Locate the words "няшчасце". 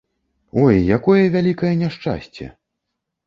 1.83-2.45